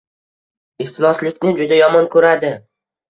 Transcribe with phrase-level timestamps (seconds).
[0.85, 2.51] Ifloslikni juda yomon ko‘radi.